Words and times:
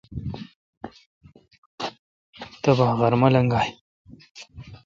تبا 2.61 2.87
غرمہ 2.99 3.29
لگائہ۔ 3.33 3.71